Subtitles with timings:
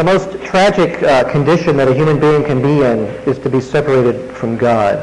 [0.00, 3.60] The most tragic uh, condition that a human being can be in is to be
[3.60, 4.96] separated from God.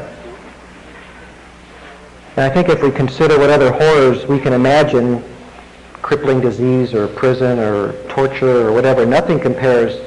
[2.34, 5.22] And I think if we consider what other horrors we can imagine,
[6.02, 10.00] crippling disease or prison or torture or whatever, nothing compares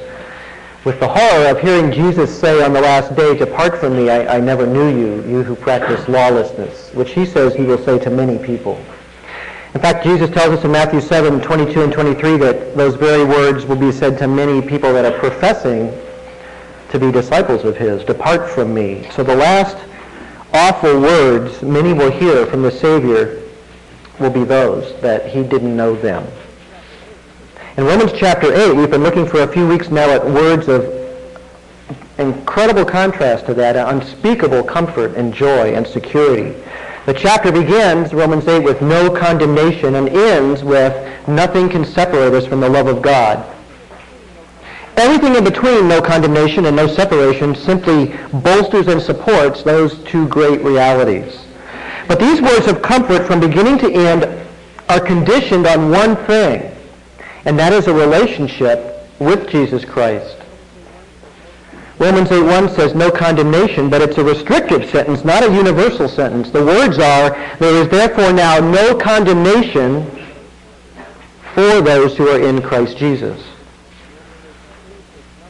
[0.83, 4.39] with the horror of hearing Jesus say on the last day, Depart from me, I,
[4.39, 8.09] I never knew you, you who practice lawlessness, which he says he will say to
[8.09, 8.77] many people.
[9.73, 13.65] In fact, Jesus tells us in Matthew 7, 22 and 23 that those very words
[13.65, 15.93] will be said to many people that are professing
[16.89, 18.03] to be disciples of his.
[18.03, 19.07] Depart from me.
[19.11, 19.77] So the last
[20.53, 23.41] awful words many will hear from the Savior
[24.19, 26.27] will be those, that he didn't know them.
[27.77, 30.83] In Romans chapter 8, we've been looking for a few weeks now at words of
[32.17, 36.61] incredible contrast to that, unspeakable comfort and joy and security.
[37.05, 40.93] The chapter begins, Romans 8, with no condemnation and ends with
[41.27, 43.43] nothing can separate us from the love of God.
[44.97, 50.61] Everything in between no condemnation and no separation simply bolsters and supports those two great
[50.61, 51.39] realities.
[52.07, 54.25] But these words of comfort from beginning to end
[54.89, 56.71] are conditioned on one thing,
[57.45, 60.40] and that is a relationship with Jesus Christ.
[62.01, 66.49] Romans 8.1 says no condemnation, but it's a restrictive sentence, not a universal sentence.
[66.49, 70.09] The words are, there is therefore now no condemnation
[71.53, 73.39] for those who are in Christ Jesus.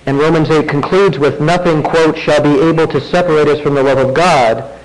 [0.05, 3.83] And Romans 8 concludes with nothing, quote, shall be able to separate us from the
[3.83, 4.77] love of God,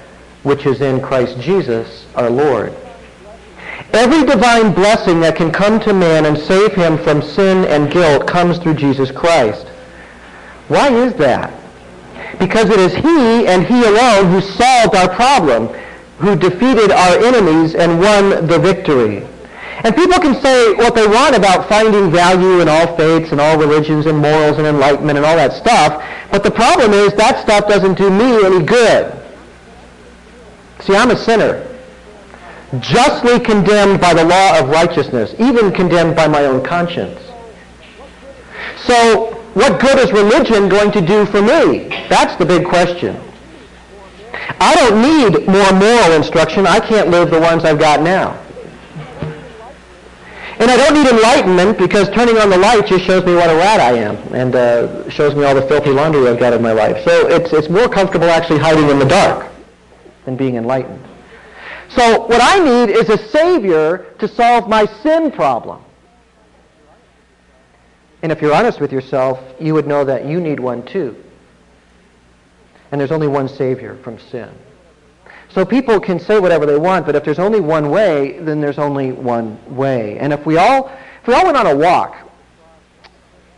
[0.45, 2.73] which is in Christ Jesus our Lord.
[3.93, 8.29] Every divine blessing that can come to man and save him from sin and guilt
[8.29, 9.67] comes through Jesus Christ.
[10.69, 11.53] Why is that?
[12.39, 15.69] Because it is He and He alone who solved our problem,
[16.19, 19.27] who defeated our enemies and won the victory.
[19.85, 23.59] And people can say what they want about finding value in all faiths and all
[23.59, 27.69] religions and morals and enlightenment and all that stuff, but the problem is that stuff
[27.69, 29.13] doesn't do me any good.
[30.81, 31.67] See, I'm a sinner,
[32.81, 37.21] justly condemned by the law of righteousness, even condemned by my own conscience.
[38.79, 41.89] So what good is religion going to do for me?
[42.11, 43.17] That's the big question.
[44.61, 46.67] I don't need more moral instruction.
[46.67, 48.39] I can't live the ones I've got now.
[50.59, 53.57] And I don't need enlightenment because turning on the light just shows me what a
[53.57, 56.73] rat I am and uh, shows me all the filthy laundry I've got in my
[56.73, 57.03] life.
[57.03, 59.51] So it's, it's more comfortable actually hiding in the dark
[60.27, 61.03] than being enlightened.
[61.89, 65.83] So what I need is a Savior to solve my sin problem.
[68.27, 71.15] And if you're honest with yourself, you would know that you need one too.
[72.91, 74.51] And there's only one Savior from sin.
[75.49, 78.81] So people can say whatever they want, but if there's only one way, then there's
[78.81, 80.19] only one way.
[80.19, 80.89] And if we all,
[81.23, 82.17] if we all went on a walk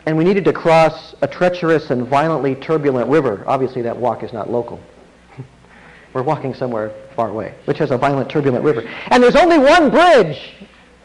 [0.04, 4.34] and we needed to cross a treacherous and violently turbulent river, obviously that walk is
[4.34, 4.78] not local.
[6.12, 8.82] We're walking somewhere far away, which has a violent, turbulent river.
[9.06, 10.52] And there's only one bridge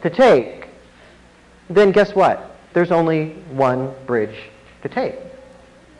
[0.02, 0.68] to take.
[1.70, 2.50] Then guess what?
[2.74, 4.36] There's only one bridge
[4.82, 5.14] to take.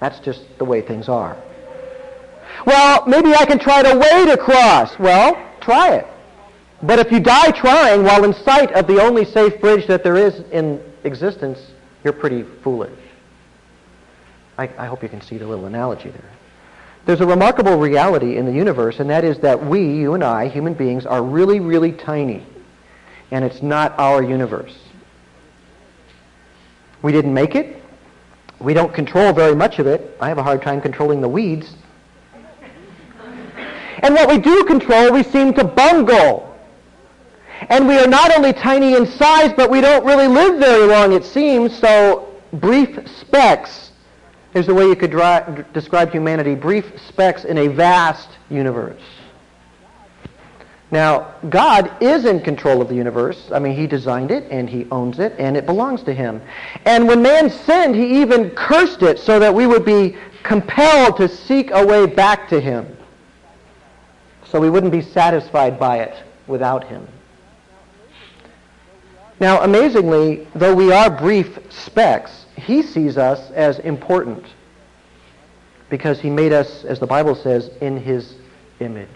[0.00, 1.36] That's just the way things are.
[2.66, 4.98] Well, maybe I can try to wade across.
[4.98, 6.06] Well, try it.
[6.82, 10.16] But if you die trying while in sight of the only safe bridge that there
[10.16, 11.58] is in existence,
[12.02, 12.92] you're pretty foolish.
[14.58, 16.30] I, I, hope you can see the little analogy there.
[17.06, 20.48] There's a remarkable reality in the universe, and that is that we, you and I,
[20.48, 22.46] human beings, are really, really tiny.
[23.30, 24.83] And it's not our universe.
[27.04, 27.82] We didn't make it.
[28.60, 30.16] We don't control very much of it.
[30.22, 31.74] I have a hard time controlling the weeds.
[33.98, 36.58] And what we do control, we seem to bungle.
[37.68, 41.12] And we are not only tiny in size, but we don't really live very long,
[41.12, 41.78] it seems.
[41.78, 43.90] So brief specks
[44.54, 45.10] is the way you could
[45.74, 46.54] describe humanity.
[46.54, 49.02] Brief specks in a vast universe.
[50.94, 53.50] Now, God is in control of the universe.
[53.50, 56.40] I mean, he designed it and he owns it and it belongs to him.
[56.84, 61.26] And when man sinned, he even cursed it so that we would be compelled to
[61.26, 62.96] seek a way back to him.
[64.44, 66.14] So we wouldn't be satisfied by it
[66.46, 67.08] without him.
[69.40, 74.44] Now, amazingly, though we are brief specks, he sees us as important
[75.90, 78.36] because he made us, as the Bible says, in his
[78.78, 79.08] image.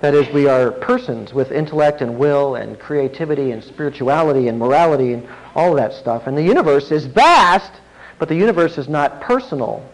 [0.00, 5.12] That is, we are persons with intellect and will and creativity and spirituality and morality
[5.12, 6.26] and all that stuff.
[6.26, 7.72] And the universe is vast,
[8.18, 9.86] but the universe is not personal.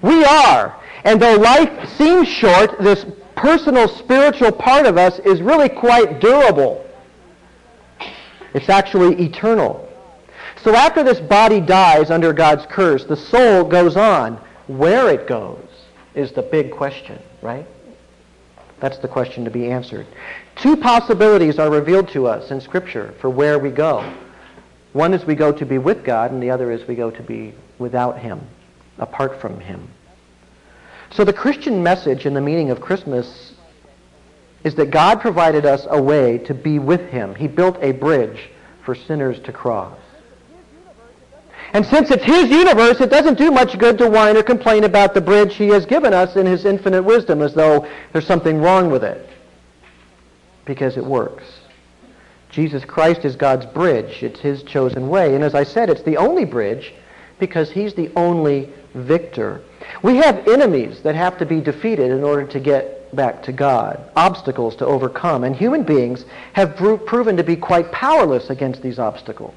[0.00, 0.80] We are.
[1.04, 6.84] And though life seems short, this personal spiritual part of us is really quite durable.
[8.54, 9.82] It's actually eternal.
[10.62, 14.40] So after this body dies under God's curse, the soul goes on.
[14.68, 15.68] Where it goes
[16.14, 17.66] is the big question, right?
[18.80, 20.06] That's the question to be answered.
[20.56, 24.12] Two possibilities are revealed to us in Scripture for where we go.
[24.92, 27.22] One is we go to be with God, and the other is we go to
[27.22, 28.40] be without Him,
[28.98, 29.88] apart from Him.
[31.10, 33.52] So the Christian message and the meaning of Christmas
[34.64, 37.34] is that God provided us a way to be with Him.
[37.34, 38.50] He built a bridge
[38.84, 39.98] for sinners to cross.
[41.76, 45.12] And since it's His universe, it doesn't do much good to whine or complain about
[45.12, 48.90] the bridge He has given us in His infinite wisdom as though there's something wrong
[48.90, 49.28] with it.
[50.64, 51.44] Because it works.
[52.48, 54.22] Jesus Christ is God's bridge.
[54.22, 55.34] It's His chosen way.
[55.34, 56.94] And as I said, it's the only bridge
[57.38, 59.60] because He's the only victor.
[60.02, 64.02] We have enemies that have to be defeated in order to get back to God,
[64.16, 65.44] obstacles to overcome.
[65.44, 66.24] And human beings
[66.54, 69.52] have proven to be quite powerless against these obstacles.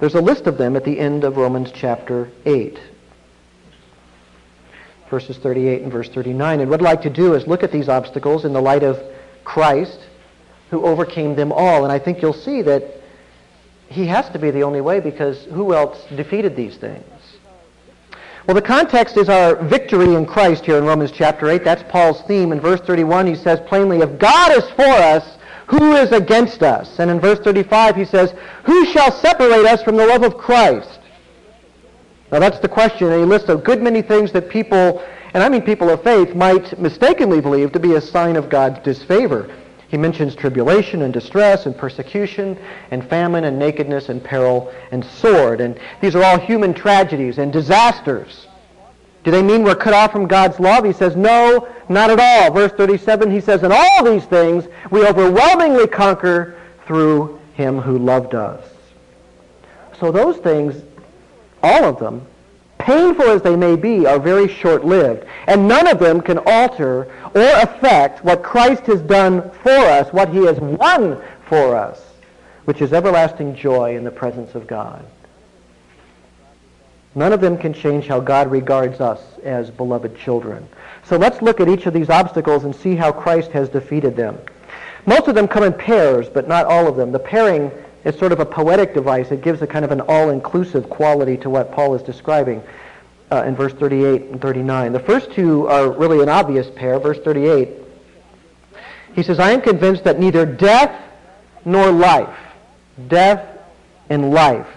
[0.00, 2.78] There's a list of them at the end of Romans chapter 8,
[5.10, 6.60] verses 38 and verse 39.
[6.60, 9.02] And what I'd like to do is look at these obstacles in the light of
[9.44, 9.98] Christ,
[10.70, 11.82] who overcame them all.
[11.82, 12.84] And I think you'll see that
[13.88, 17.04] he has to be the only way because who else defeated these things?
[18.46, 21.64] Well, the context is our victory in Christ here in Romans chapter 8.
[21.64, 22.52] That's Paul's theme.
[22.52, 25.37] In verse 31, he says plainly, If God is for us,
[25.68, 26.98] who is against us?
[26.98, 28.32] And in verse 35 he says,
[28.64, 30.98] Who shall separate us from the love of Christ?
[32.32, 33.08] Now that's the question.
[33.08, 35.04] And he lists a good many things that people,
[35.34, 38.82] and I mean people of faith, might mistakenly believe to be a sign of God's
[38.82, 39.54] disfavor.
[39.88, 42.58] He mentions tribulation and distress and persecution
[42.90, 45.60] and famine and nakedness and peril and sword.
[45.60, 48.47] And these are all human tragedies and disasters.
[49.28, 50.86] Do they mean we're cut off from God's love?
[50.86, 52.50] He says, no, not at all.
[52.50, 58.34] Verse 37, he says, in all these things we overwhelmingly conquer through him who loved
[58.34, 58.64] us.
[60.00, 60.82] So those things,
[61.62, 62.26] all of them,
[62.78, 65.26] painful as they may be, are very short-lived.
[65.46, 70.30] And none of them can alter or affect what Christ has done for us, what
[70.30, 72.00] he has won for us,
[72.64, 75.04] which is everlasting joy in the presence of God.
[77.18, 80.68] None of them can change how God regards us as beloved children.
[81.02, 84.38] So let's look at each of these obstacles and see how Christ has defeated them.
[85.04, 87.10] Most of them come in pairs, but not all of them.
[87.10, 87.72] The pairing
[88.04, 89.32] is sort of a poetic device.
[89.32, 92.62] It gives a kind of an all-inclusive quality to what Paul is describing
[93.32, 94.92] uh, in verse 38 and 39.
[94.92, 97.00] The first two are really an obvious pair.
[97.00, 97.68] Verse 38,
[99.16, 101.02] he says, I am convinced that neither death
[101.64, 102.38] nor life,
[103.08, 103.44] death
[104.08, 104.68] and life,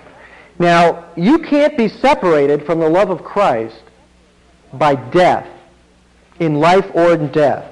[0.61, 3.83] now, you can't be separated from the love of Christ
[4.73, 5.47] by death,
[6.39, 7.69] in life or in death.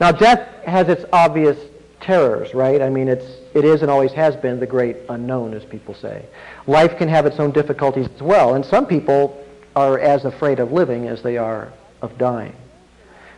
[0.00, 1.58] Now, death has its obvious
[2.00, 2.82] terrors, right?
[2.82, 6.26] I mean, it's, it is and always has been the great unknown, as people say.
[6.66, 9.42] Life can have its own difficulties as well, and some people
[9.74, 11.72] are as afraid of living as they are
[12.02, 12.54] of dying.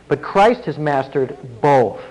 [0.07, 2.01] But Christ has mastered both.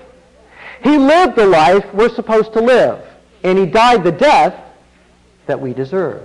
[0.82, 3.04] He lived the life we're supposed to live,
[3.42, 4.54] and he died the death
[5.46, 6.22] that we deserve.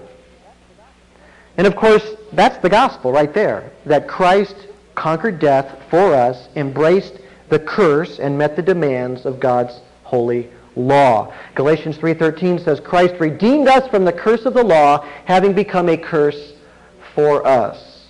[1.58, 4.56] And of course, that's the gospel right there, that Christ
[4.96, 7.20] conquered death for us, embraced
[7.50, 11.34] the curse, and met the demands of God's holy law.
[11.56, 15.98] Galatians 3.13 says, Christ redeemed us from the curse of the law, having become a
[15.98, 16.54] curse
[17.14, 18.08] for us.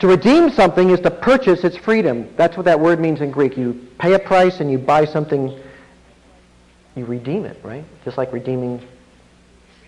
[0.00, 2.28] To redeem something is to purchase its freedom.
[2.36, 3.56] That's what that word means in Greek.
[3.56, 5.58] You pay a price and you buy something,
[6.96, 7.84] you redeem it, right?
[8.04, 8.86] Just like redeeming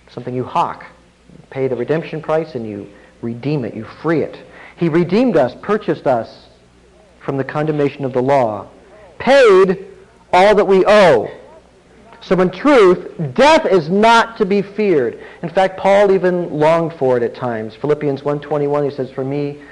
[0.09, 0.87] something you hock
[1.51, 2.89] pay the redemption price and you
[3.23, 4.39] redeem it, you free it.
[4.77, 6.47] He redeemed us, purchased us
[7.21, 8.69] from the condemnation of the law,
[9.19, 9.87] paid
[10.33, 11.31] all that we owe.
[12.21, 15.23] So in truth, death is not to be feared.
[15.43, 17.75] In fact, Paul even longed for it at times.
[17.77, 19.63] Philippians 1.21, he says, For me,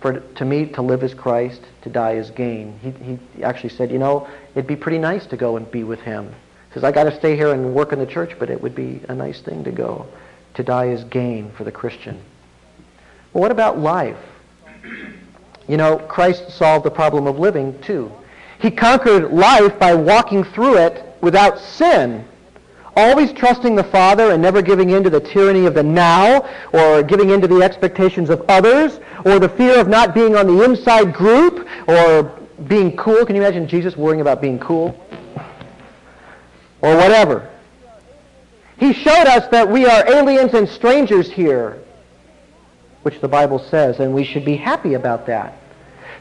[0.00, 2.78] for to me, to live is Christ, to die is gain.
[2.82, 6.00] He, he actually said, you know, it'd be pretty nice to go and be with
[6.00, 6.28] him.
[6.68, 8.74] He says, I got to stay here and work in the church, but it would
[8.74, 10.06] be a nice thing to go.
[10.54, 12.20] To die is gain for the Christian.
[13.32, 14.18] Well, what about life?
[15.68, 18.10] You know, Christ solved the problem of living too.
[18.58, 22.24] He conquered life by walking through it without sin,
[22.96, 27.02] always trusting the Father and never giving in to the tyranny of the now or
[27.02, 30.62] giving in to the expectations of others or the fear of not being on the
[30.64, 33.24] inside group or being cool.
[33.24, 34.88] Can you imagine Jesus worrying about being cool?
[36.82, 37.48] Or whatever.
[38.80, 41.78] He showed us that we are aliens and strangers here,
[43.02, 45.58] which the Bible says, and we should be happy about that.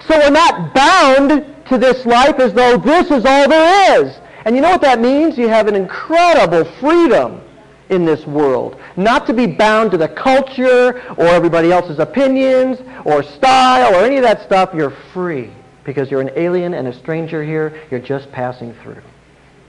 [0.06, 4.14] So we're not bound to this life as though this is all there is.
[4.44, 5.38] And you know what that means?
[5.38, 7.42] You have an incredible freedom
[7.88, 8.76] in this world.
[8.98, 14.18] Not to be bound to the culture or everybody else's opinions or style or any
[14.18, 14.72] of that stuff.
[14.74, 15.50] You're free
[15.86, 17.82] because you're an alien and a stranger here.
[17.90, 19.02] You're just passing through.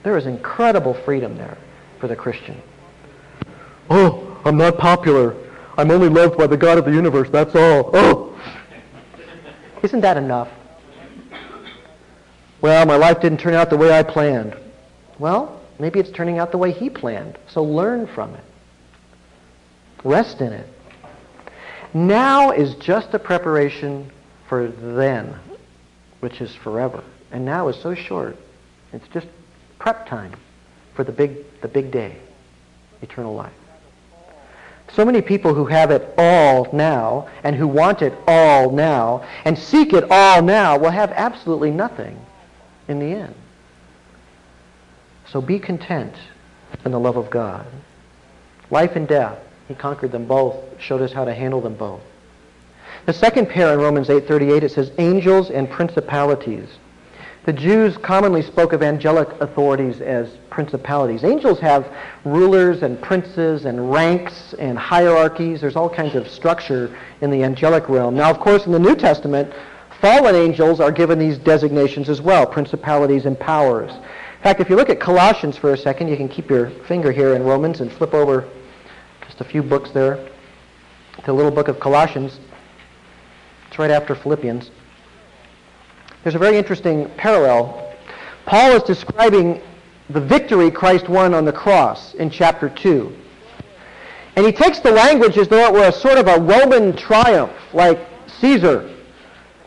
[0.03, 1.57] There is incredible freedom there
[1.99, 2.61] for the Christian.
[3.93, 5.35] Oh, I'm not popular.
[5.77, 7.29] I'm only loved by the God of the universe.
[7.29, 7.91] That's all.
[7.93, 8.39] Oh!
[9.83, 10.47] Isn't that enough?
[12.61, 14.55] Well, my life didn't turn out the way I planned.
[15.19, 17.37] Well, maybe it's turning out the way he planned.
[17.49, 18.43] So learn from it.
[20.05, 20.69] Rest in it.
[21.93, 24.09] Now is just a preparation
[24.47, 25.35] for then,
[26.21, 27.03] which is forever.
[27.29, 28.37] And now is so short.
[28.93, 29.27] It's just
[29.79, 30.31] prep time
[30.93, 32.15] for the big, the big day,
[33.01, 33.51] eternal life.
[34.93, 39.57] So many people who have it all now and who want it all now and
[39.57, 42.19] seek it all now will have absolutely nothing
[42.87, 43.35] in the end.
[45.27, 46.13] So be content
[46.83, 47.65] in the love of God.
[48.69, 52.01] Life and death, he conquered them both, showed us how to handle them both.
[53.05, 56.67] The second pair in Romans 8:38 it says angels and principalities.
[57.43, 61.23] The Jews commonly spoke of angelic authorities as principalities.
[61.23, 61.91] Angels have
[62.23, 65.59] rulers and princes and ranks and hierarchies.
[65.59, 68.15] There's all kinds of structure in the angelic realm.
[68.15, 69.51] Now, of course, in the New Testament,
[70.01, 73.91] fallen angels are given these designations as well, principalities and powers.
[73.91, 77.11] In fact, if you look at Colossians for a second, you can keep your finger
[77.11, 78.47] here in Romans and flip over
[79.25, 80.29] just a few books there.
[81.25, 82.39] The little book of Colossians.
[83.67, 84.69] It's right after Philippians.
[86.23, 87.95] There's a very interesting parallel.
[88.45, 89.61] Paul is describing
[90.09, 93.15] the victory Christ won on the cross in chapter 2.
[94.35, 97.51] And he takes the language as though it were a sort of a Roman triumph,
[97.73, 97.99] like
[98.39, 98.89] Caesar,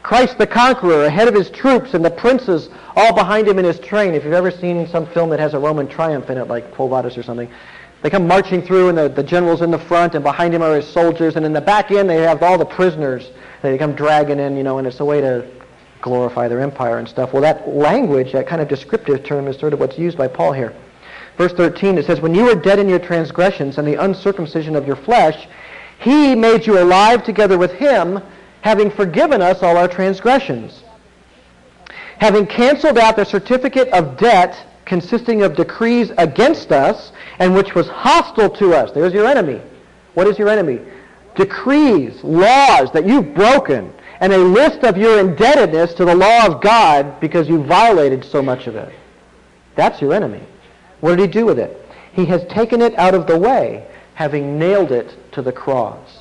[0.02, 3.80] Christ the conqueror, ahead of his troops, and the princes all behind him in his
[3.80, 4.14] train.
[4.14, 6.88] If you've ever seen some film that has a Roman triumph in it, like Quo
[6.88, 7.50] Vadis or something,
[8.02, 10.76] they come marching through, and the, the general's in the front, and behind him are
[10.76, 13.30] his soldiers, and in the back end they have all the prisoners.
[13.62, 15.50] That they come dragging in, you know, and it's a way to
[16.04, 17.32] glorify their empire and stuff.
[17.32, 20.52] Well, that language, that kind of descriptive term, is sort of what's used by Paul
[20.52, 20.74] here.
[21.38, 24.86] Verse 13, it says, When you were dead in your transgressions and the uncircumcision of
[24.86, 25.48] your flesh,
[25.98, 28.20] he made you alive together with him,
[28.60, 30.84] having forgiven us all our transgressions.
[32.18, 37.88] Having canceled out the certificate of debt consisting of decrees against us, and which was
[37.88, 38.92] hostile to us.
[38.92, 39.62] There's your enemy.
[40.12, 40.80] What is your enemy?
[41.34, 43.92] Decrees, laws that you've broken
[44.24, 48.40] and a list of your indebtedness to the law of God because you violated so
[48.40, 48.90] much of it.
[49.76, 50.40] That's your enemy.
[51.00, 51.86] What did he do with it?
[52.14, 56.20] He has taken it out of the way, having nailed it to the cross.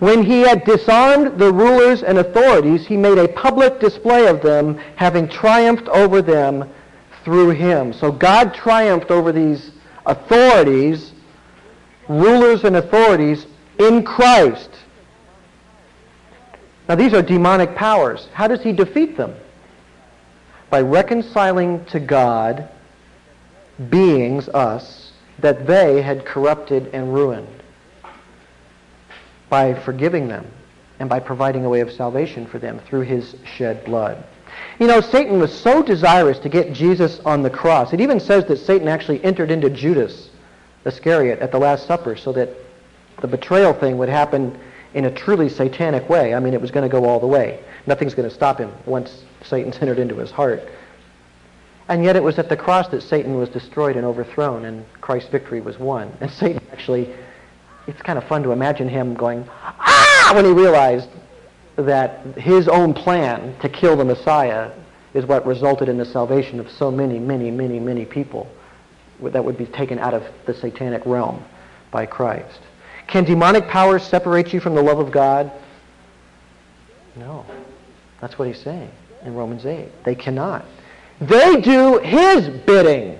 [0.00, 4.76] When he had disarmed the rulers and authorities, he made a public display of them,
[4.96, 6.68] having triumphed over them
[7.24, 7.92] through him.
[7.92, 9.70] So God triumphed over these
[10.04, 11.12] authorities,
[12.08, 13.46] rulers and authorities,
[13.78, 14.70] in Christ.
[16.88, 18.28] Now, these are demonic powers.
[18.32, 19.34] How does he defeat them?
[20.70, 22.68] By reconciling to God
[23.90, 27.48] beings, us, that they had corrupted and ruined.
[29.48, 30.46] By forgiving them
[30.98, 34.22] and by providing a way of salvation for them through his shed blood.
[34.78, 37.92] You know, Satan was so desirous to get Jesus on the cross.
[37.92, 40.30] It even says that Satan actually entered into Judas
[40.84, 42.50] Iscariot at the Last Supper so that
[43.20, 44.58] the betrayal thing would happen
[44.94, 46.34] in a truly satanic way.
[46.34, 47.62] I mean, it was going to go all the way.
[47.86, 50.62] Nothing's going to stop him once Satan's entered into his heart.
[51.88, 55.30] And yet it was at the cross that Satan was destroyed and overthrown, and Christ's
[55.30, 56.12] victory was won.
[56.20, 57.12] And Satan actually,
[57.86, 61.08] it's kind of fun to imagine him going, ah, when he realized
[61.76, 64.70] that his own plan to kill the Messiah
[65.14, 68.50] is what resulted in the salvation of so many, many, many, many people
[69.20, 71.42] that would be taken out of the satanic realm
[71.90, 72.60] by Christ.
[73.12, 75.52] Can demonic powers separate you from the love of God?
[77.14, 77.44] No.
[78.22, 78.90] That's what he's saying
[79.22, 80.02] in Romans 8.
[80.02, 80.64] They cannot.
[81.20, 83.18] They do his bidding.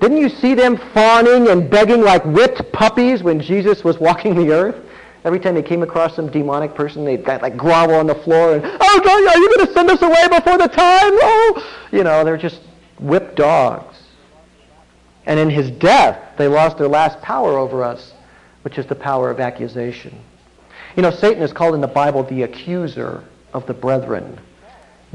[0.00, 4.50] Didn't you see them fawning and begging like whipped puppies when Jesus was walking the
[4.52, 4.84] earth?
[5.22, 8.64] Every time they came across some demonic person, they'd like grovel on the floor and,
[8.64, 11.12] oh, God, are you going to send us away before the time?
[11.22, 12.62] Oh, you know, they're just
[12.98, 13.87] whipped dogs.
[15.28, 18.14] And in his death, they lost their last power over us,
[18.62, 20.18] which is the power of accusation.
[20.96, 24.40] You know, Satan is called in the Bible the accuser of the brethren.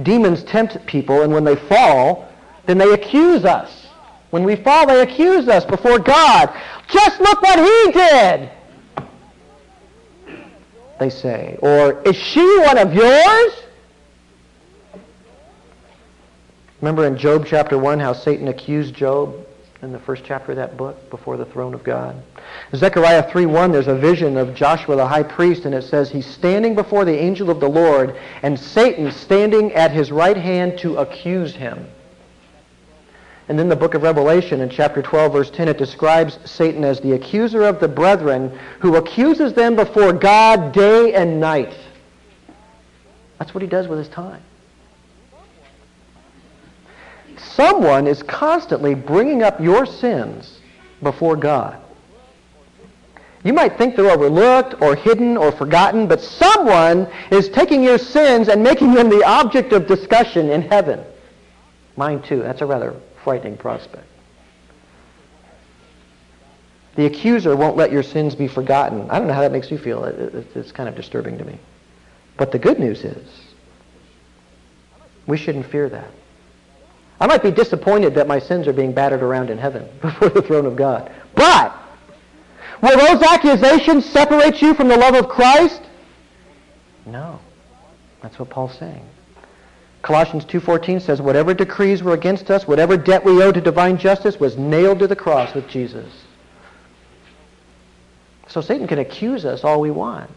[0.04, 2.30] Demons tempt people, and when they fall,
[2.68, 3.88] then they accuse us.
[4.30, 6.54] When we fall, they accuse us before God.
[6.90, 8.52] Just look what he did,
[11.00, 11.58] they say.
[11.60, 13.54] Or, is she one of yours?
[16.82, 19.48] Remember in Job chapter 1 how Satan accused Job
[19.84, 22.16] in the first chapter of that book, before the throne of God.
[22.74, 26.74] Zechariah 3.1, there's a vision of Joshua the high priest, and it says he's standing
[26.74, 31.54] before the angel of the Lord, and Satan standing at his right hand to accuse
[31.54, 31.86] him.
[33.50, 37.02] And then the book of Revelation in chapter 12, verse 10, it describes Satan as
[37.02, 41.76] the accuser of the brethren who accuses them before God day and night.
[43.38, 44.42] That's what he does with his time.
[47.40, 50.60] Someone is constantly bringing up your sins
[51.02, 51.80] before God.
[53.44, 58.48] You might think they're overlooked or hidden or forgotten, but someone is taking your sins
[58.48, 61.04] and making them the object of discussion in heaven.
[61.98, 62.42] Mine too.
[62.42, 64.08] That's a rather frightening prospect.
[66.96, 69.10] The accuser won't let your sins be forgotten.
[69.10, 70.06] I don't know how that makes you feel.
[70.06, 71.60] It's kind of disturbing to me.
[72.38, 73.42] But the good news is,
[75.28, 76.12] we shouldn't fear that.
[77.24, 80.42] I might be disappointed that my sins are being battered around in heaven before the
[80.42, 81.10] throne of God.
[81.34, 81.74] But
[82.82, 85.82] will those accusations separate you from the love of Christ?
[87.06, 87.40] No.
[88.22, 89.08] That's what Paul's saying.
[90.02, 94.38] Colossians 2.14 says, whatever decrees were against us, whatever debt we owe to divine justice
[94.38, 96.12] was nailed to the cross with Jesus.
[98.50, 100.30] So Satan can accuse us all we want.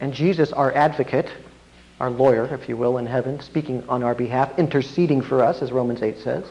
[0.00, 1.30] And Jesus, our advocate,
[2.00, 5.72] our lawyer, if you will, in heaven, speaking on our behalf, interceding for us, as
[5.72, 6.44] Romans 8 says,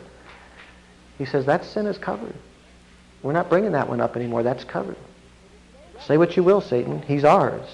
[1.17, 2.33] he says, that sin is covered.
[3.21, 4.43] We're not bringing that one up anymore.
[4.43, 4.97] That's covered.
[6.05, 7.01] Say what you will, Satan.
[7.03, 7.67] He's ours.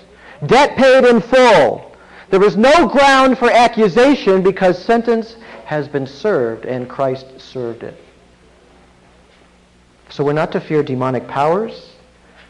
[0.45, 1.91] Debt paid in full.
[2.29, 5.35] There is no ground for accusation because sentence
[5.65, 7.95] has been served and Christ served it.
[10.09, 11.90] So we're not to fear demonic powers.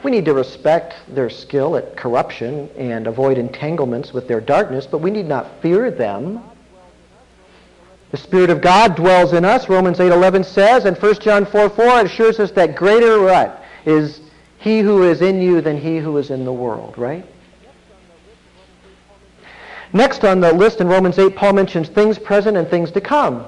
[0.04, 4.98] We need to respect their skill at corruption and avoid entanglements with their darkness, but
[4.98, 6.44] we need not fear them.
[8.10, 12.40] The Spirit of God dwells in us, Romans 8.11 says, and 1 John 4.4 assures
[12.40, 13.64] us that greater what?
[13.86, 14.22] Is
[14.58, 17.26] he who is in you than he who is in the world, right?
[19.94, 23.46] Next on the list in Romans 8, Paul mentions things present and things to come.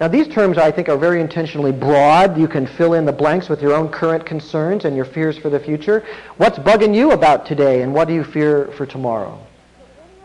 [0.00, 2.38] Now these terms I think are very intentionally broad.
[2.38, 5.50] You can fill in the blanks with your own current concerns and your fears for
[5.50, 6.06] the future.
[6.38, 9.38] What's bugging you about today and what do you fear for tomorrow?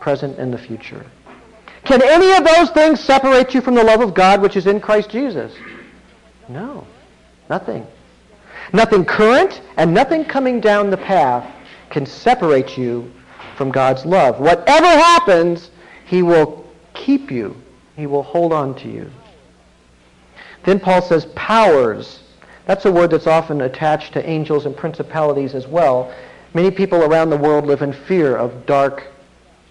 [0.00, 1.04] Present and the future.
[1.84, 4.80] Can any of those things separate you from the love of God which is in
[4.80, 5.54] Christ Jesus?
[6.48, 6.86] No.
[7.50, 7.86] Nothing.
[8.72, 11.52] Nothing current and nothing coming down the path
[11.90, 13.12] can separate you
[13.58, 14.40] from God's love.
[14.40, 15.70] Whatever happens,
[16.06, 17.54] he will keep you.
[17.94, 19.10] He will hold on to you.
[20.66, 22.18] Then Paul says powers.
[22.66, 26.12] That's a word that's often attached to angels and principalities as well.
[26.52, 29.06] Many people around the world live in fear of dark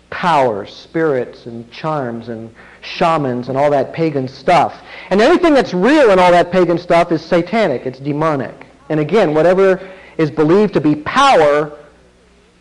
[0.09, 4.81] powers, spirits and charms and shamans and all that pagan stuff.
[5.09, 7.85] And everything that's real in all that pagan stuff is satanic.
[7.85, 8.65] It's demonic.
[8.87, 11.77] And again, whatever is believed to be power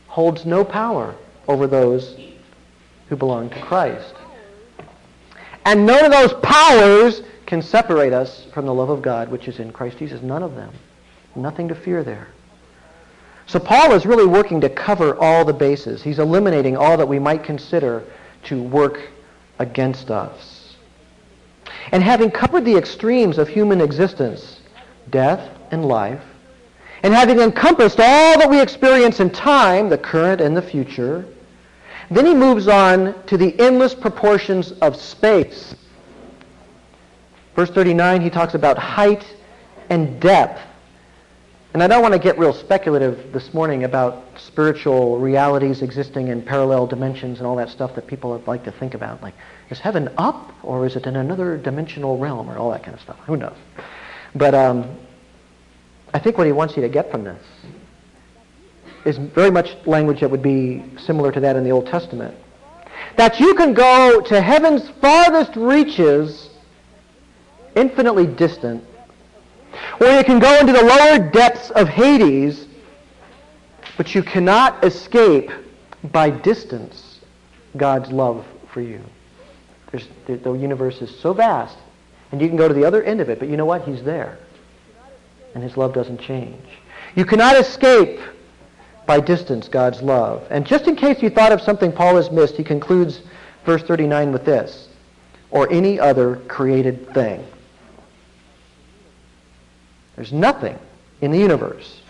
[0.08, 1.14] holds no power
[1.46, 2.16] over those
[3.08, 4.14] who belong to Christ.
[5.64, 9.58] And none of those powers can separate us from the love of God which is
[9.58, 10.22] in Christ Jesus.
[10.22, 10.72] None of them.
[11.36, 12.28] Nothing to fear there.
[13.46, 16.02] So Paul is really working to cover all the bases.
[16.02, 18.04] He's eliminating all that we might consider
[18.44, 19.00] to work
[19.58, 20.76] against us.
[21.92, 24.60] And having covered the extremes of human existence,
[25.10, 26.22] death and life,
[27.02, 31.26] and having encompassed all that we experience in time, the current and the future,
[32.10, 35.74] then he moves on to the endless proportions of space.
[37.54, 39.24] Verse 39, he talks about height
[39.88, 40.60] and depth.
[41.72, 46.42] And I don't want to get real speculative this morning about spiritual realities existing in
[46.42, 49.22] parallel dimensions and all that stuff that people like to think about.
[49.22, 49.34] Like,
[49.70, 53.00] is heaven up or is it in another dimensional realm or all that kind of
[53.00, 53.18] stuff?
[53.26, 53.56] Who knows?
[54.36, 54.98] But um,
[56.12, 57.42] I think what he wants you to get from this
[59.04, 62.36] is very much language that would be similar to that in the Old Testament.
[63.16, 66.50] That you can go to heaven's farthest reaches,
[67.76, 68.84] infinitely distant,
[70.00, 72.66] or you can go into the lower depths of Hades,
[73.96, 75.50] but you cannot escape
[76.12, 77.20] by distance
[77.76, 79.00] God's love for you.
[79.90, 81.78] There's, the, the universe is so vast,
[82.32, 83.82] and you can go to the other end of it, but you know what?
[83.82, 84.38] He's there
[85.54, 86.60] and his love doesn't change.
[87.14, 88.20] You cannot escape
[89.06, 90.46] by distance God's love.
[90.50, 93.22] And just in case you thought of something Paul has missed, he concludes
[93.64, 94.88] verse 39 with this,
[95.50, 97.46] or any other created thing.
[100.16, 100.78] There's nothing
[101.20, 102.00] in the universe,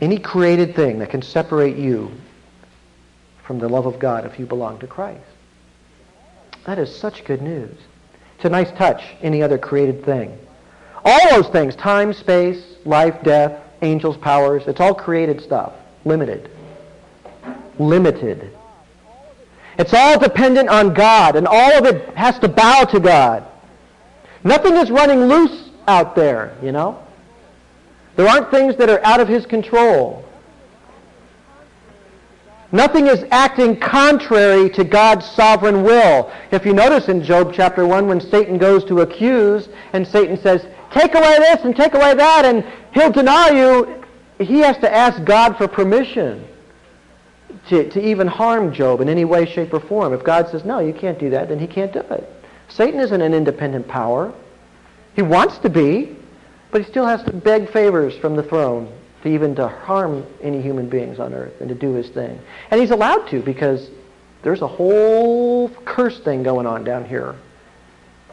[0.00, 2.10] any created thing that can separate you
[3.44, 5.20] from the love of God if you belong to Christ.
[6.66, 7.76] That is such good news.
[8.36, 10.36] It's a nice touch, any other created thing.
[11.04, 15.72] All those things, time, space, life, death, angels, powers, it's all created stuff.
[16.04, 16.50] Limited.
[17.78, 18.52] Limited.
[19.78, 23.46] It's all dependent on God, and all of it has to bow to God.
[24.44, 27.02] Nothing is running loose out there, you know?
[28.16, 30.24] There aren't things that are out of his control.
[32.72, 36.32] Nothing is acting contrary to God's sovereign will.
[36.50, 40.66] If you notice in Job chapter 1 when Satan goes to accuse and Satan says,
[40.90, 44.02] take away this and take away that and he'll deny you,
[44.38, 46.46] he has to ask God for permission
[47.68, 50.14] to, to even harm Job in any way, shape, or form.
[50.14, 52.41] If God says, no, you can't do that, then he can't do it.
[52.74, 54.32] Satan isn't an independent power.
[55.14, 56.16] He wants to be,
[56.70, 58.90] but he still has to beg favors from the throne
[59.22, 62.38] to even to harm any human beings on earth and to do his thing.
[62.70, 63.90] And he's allowed to because
[64.42, 67.36] there's a whole curse thing going on down here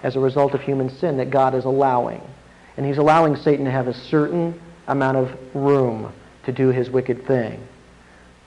[0.03, 2.21] as a result of human sin that God is allowing.
[2.77, 6.13] And he's allowing Satan to have a certain amount of room
[6.45, 7.61] to do his wicked thing.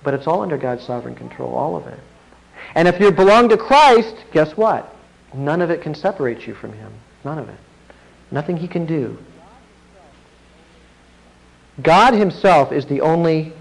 [0.02, 2.00] But it's all under God's sovereign control, all of it.
[2.74, 4.96] And if you belong to Christ, guess what?
[5.34, 6.92] None of it can separate you from him.
[7.24, 7.58] None of it.
[8.30, 9.18] Nothing he can do
[11.80, 13.52] God himself is the only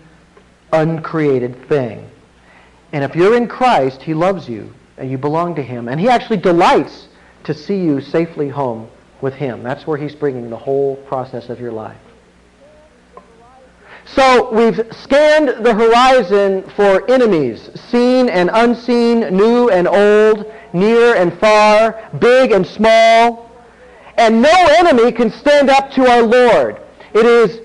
[0.74, 2.10] uncreated thing.
[2.92, 5.88] And if you're in Christ, he loves you and you belong to him.
[5.88, 7.08] And he actually delights
[7.46, 8.90] to see you safely home
[9.22, 9.64] with him.
[9.64, 11.98] That's where he's bringing the whole process of your life.
[14.06, 21.38] So we've scanned the horizon for enemies, seen and unseen, new and old, near and
[21.40, 23.50] far, big and small.
[24.18, 26.82] And no enemy can stand up to our Lord.
[27.14, 27.60] It is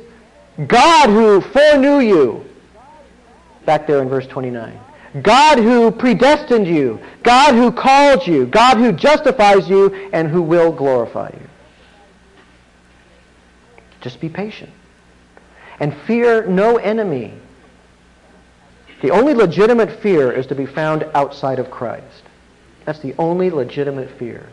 [0.67, 2.45] God who foreknew you.
[3.65, 4.81] Back there in verse 29.
[5.23, 7.01] God who predestined you.
[7.23, 8.47] God who called you.
[8.47, 11.49] God who justifies you and who will glorify you.
[14.01, 14.71] Just be patient.
[15.81, 17.35] And fear no enemy.
[19.03, 22.23] The only legitimate fear is to be found outside of Christ.
[22.87, 24.49] That's the only legitimate fear.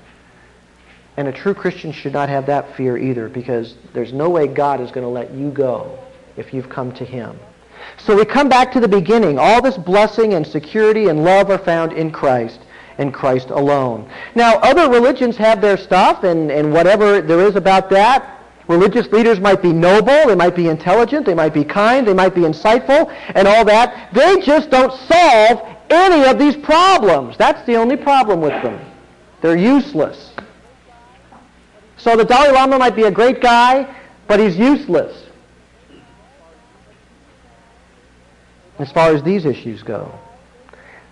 [1.16, 4.82] And a true Christian should not have that fear either because there's no way God
[4.82, 6.00] is going to let you go
[6.36, 7.40] if you've come to him.
[7.98, 9.38] So we come back to the beginning.
[9.38, 12.60] All this blessing and security and love are found in Christ
[12.98, 14.10] and Christ alone.
[14.34, 18.40] Now, other religions have their stuff and, and whatever there is about that.
[18.68, 22.34] Religious leaders might be noble, they might be intelligent, they might be kind, they might
[22.34, 24.14] be insightful, and all that.
[24.14, 27.38] They just don't solve any of these problems.
[27.38, 28.80] That's the only problem with them.
[29.42, 30.32] They're useless.
[31.98, 33.94] So the Dalai Lama might be a great guy,
[34.28, 35.24] but he's useless
[38.80, 40.12] as far as these issues go.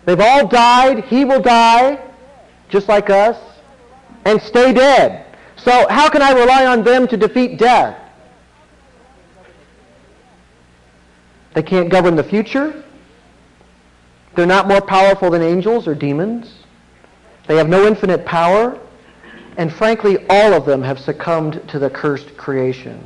[0.06, 1.06] They've all died.
[1.06, 2.00] He will die,
[2.70, 3.38] just like us,
[4.26, 5.26] and stay dead.
[5.58, 7.98] So how can I rely on them to defeat death?
[11.54, 12.84] They can't govern the future.
[14.36, 16.64] They're not more powerful than angels or demons.
[17.48, 18.80] They have no infinite power.
[19.58, 23.06] And frankly, all of them have succumbed to the cursed creation.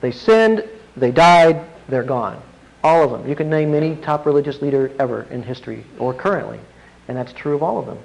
[0.00, 0.64] They sinned,
[0.96, 2.42] they died, they're gone.
[2.82, 3.28] All of them.
[3.28, 6.60] You can name any top religious leader ever in history or currently.
[7.08, 7.98] And that's true of all of them,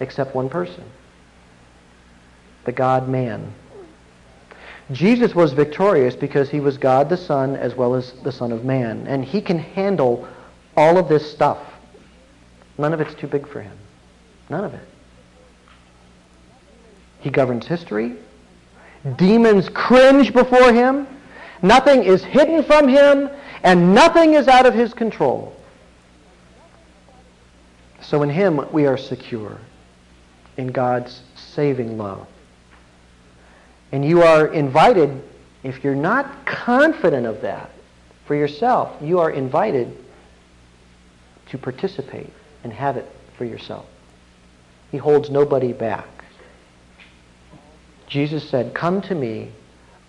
[0.00, 0.84] except one person.
[2.64, 3.54] The God-man.
[4.90, 8.64] Jesus was victorious because he was God the Son as well as the Son of
[8.64, 9.06] Man.
[9.06, 10.26] And he can handle
[10.76, 11.58] all of this stuff.
[12.78, 13.76] None of it's too big for him.
[14.48, 14.88] None of it.
[17.20, 18.14] He governs history.
[19.16, 21.06] Demons cringe before him.
[21.60, 23.28] Nothing is hidden from him,
[23.64, 25.54] and nothing is out of his control.
[28.00, 29.58] So in him we are secure
[30.56, 32.26] in God's saving love.
[33.90, 35.20] And you are invited,
[35.64, 37.70] if you're not confident of that
[38.26, 39.96] for yourself, you are invited
[41.50, 42.30] to participate
[42.68, 43.86] and have it for yourself.
[44.90, 46.06] He holds nobody back.
[48.06, 49.52] Jesus said, Come to me,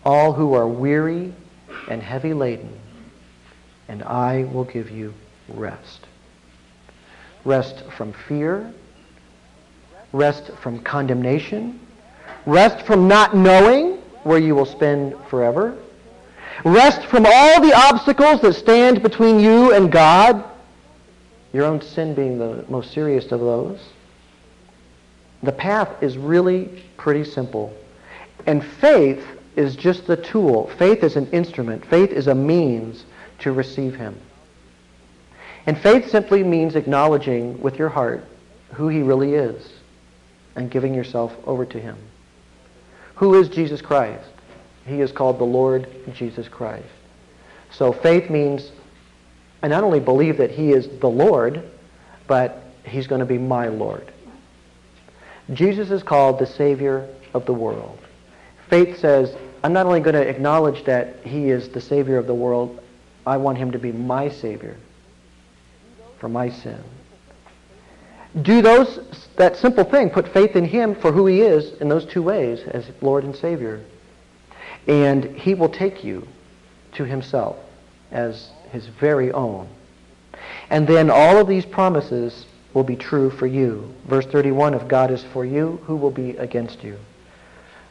[0.04, 1.34] all who are weary
[1.89, 2.78] and heavy laden,
[3.88, 5.13] and I will give you
[5.48, 6.02] rest.
[7.45, 8.74] Rest from fear,
[10.12, 11.80] rest from condemnation,
[12.45, 15.78] rest from not knowing where you will spend forever,
[16.65, 20.43] rest from all the obstacles that stand between you and God,
[21.53, 23.79] your own sin being the most serious of those.
[25.41, 27.73] The path is really pretty simple.
[28.45, 30.69] And faith is just the tool.
[30.77, 31.85] Faith is an instrument.
[31.85, 33.05] Faith is a means
[33.39, 34.19] to receive him.
[35.65, 38.25] And faith simply means acknowledging with your heart
[38.73, 39.71] who he really is
[40.55, 41.97] and giving yourself over to him.
[43.15, 44.29] Who is Jesus Christ?
[44.85, 46.88] He is called the Lord Jesus Christ.
[47.71, 48.71] So faith means
[49.62, 51.69] I not only believe that he is the Lord,
[52.28, 54.12] but he's going to be my Lord.
[55.54, 58.00] Jesus is called the Savior of the world.
[58.69, 62.34] Faith says, I'm not only going to acknowledge that he is the Savior of the
[62.34, 62.82] world,
[63.26, 64.78] I want him to be my Savior
[66.19, 66.82] for my sin.
[68.41, 72.06] Do those, that simple thing, put faith in him for who he is in those
[72.06, 73.84] two ways as Lord and Savior.
[74.88, 76.28] And he will take you
[76.93, 77.58] to himself
[78.12, 79.67] as his very own.
[80.69, 83.93] And then all of these promises will be true for you.
[84.05, 86.97] Verse 31, if God is for you, who will be against you?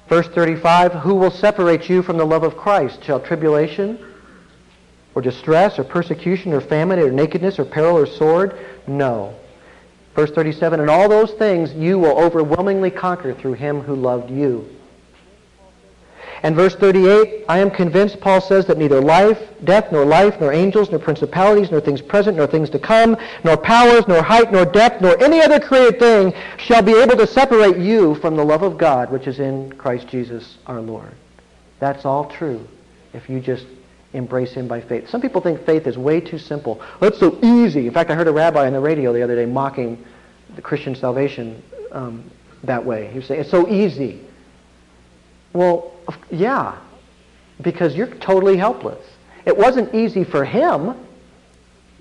[0.09, 3.05] Verse 35, who will separate you from the love of Christ?
[3.05, 3.99] Shall tribulation
[5.15, 8.59] or distress or persecution or famine or nakedness or peril or sword?
[8.87, 9.35] No.
[10.15, 14.69] Verse 37, and all those things you will overwhelmingly conquer through him who loved you.
[16.43, 20.53] And verse 38, I am convinced, Paul says, that neither life, death, nor life, nor
[20.53, 24.65] angels, nor principalities, nor things present, nor things to come, nor powers, nor height, nor
[24.65, 28.63] depth, nor any other created thing shall be able to separate you from the love
[28.63, 31.13] of God which is in Christ Jesus our Lord.
[31.81, 32.67] That's all true
[33.13, 33.67] if you just
[34.13, 35.09] embrace him by faith.
[35.09, 36.83] Some people think faith is way too simple.
[37.01, 37.87] That's so easy.
[37.87, 40.05] In fact, I heard a rabbi on the radio the other day mocking
[40.57, 42.31] the Christian salvation um,
[42.65, 43.09] that way.
[43.09, 44.21] He was saying, it's so easy.
[45.53, 45.93] Well,
[46.31, 46.79] yeah,
[47.61, 49.05] because you're totally helpless.
[49.45, 50.95] It wasn't easy for him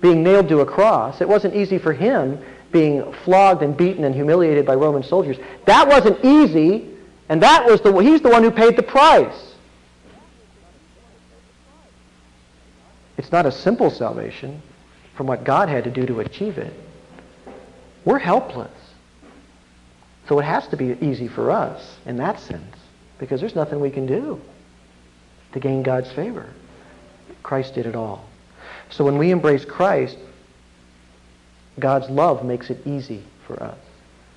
[0.00, 1.20] being nailed to a cross.
[1.20, 2.38] It wasn't easy for him
[2.70, 5.38] being flogged and beaten and humiliated by Roman soldiers.
[5.64, 6.88] That wasn't easy,
[7.28, 9.54] and that was the he's the one who paid the price.
[13.16, 14.62] It's not a simple salvation
[15.16, 16.72] from what God had to do to achieve it.
[18.04, 18.70] We're helpless.
[20.28, 22.77] So it has to be easy for us in that sense
[23.18, 24.40] because there's nothing we can do
[25.52, 26.46] to gain God's favor.
[27.42, 28.24] Christ did it all.
[28.90, 30.18] So when we embrace Christ,
[31.78, 33.78] God's love makes it easy for us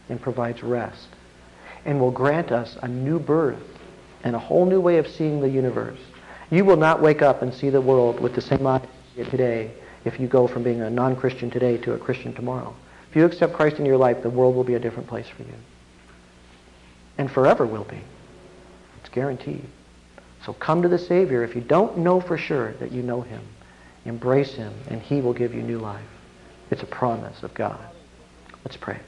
[0.09, 1.07] and provides rest
[1.85, 3.63] and will grant us a new birth
[4.23, 5.99] and a whole new way of seeing the universe.
[6.51, 9.71] You will not wake up and see the world with the same eyes today
[10.05, 12.75] if you go from being a non-Christian today to a Christian tomorrow.
[13.09, 15.43] If you accept Christ in your life, the world will be a different place for
[15.43, 15.53] you.
[17.17, 18.01] And forever will be
[19.11, 19.65] guaranteed.
[20.45, 23.41] So come to the Savior if you don't know for sure that you know him.
[24.05, 26.01] Embrace him, and he will give you new life.
[26.71, 27.79] It's a promise of God.
[28.65, 28.99] Let's pray.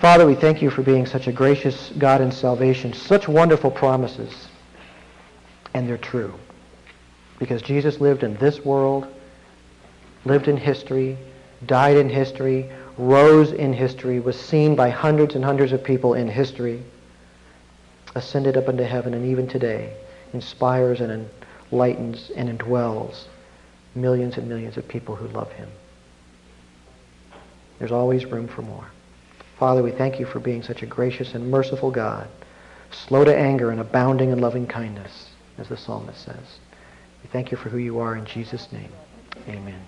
[0.00, 2.94] Father, we thank you for being such a gracious God in salvation.
[2.94, 4.48] Such wonderful promises.
[5.74, 6.34] And they're true.
[7.38, 9.06] Because Jesus lived in this world,
[10.24, 11.18] lived in history,
[11.66, 16.28] died in history, rose in history, was seen by hundreds and hundreds of people in
[16.28, 16.82] history
[18.14, 19.94] ascended up into heaven and even today
[20.32, 21.28] inspires and
[21.70, 23.24] enlightens and indwells
[23.94, 25.68] millions and millions of people who love him.
[27.78, 28.86] There's always room for more.
[29.58, 32.28] Father, we thank you for being such a gracious and merciful God,
[32.90, 36.58] slow to anger and abounding in loving kindness, as the psalmist says.
[37.22, 38.92] We thank you for who you are in Jesus' name.
[39.48, 39.80] Amen.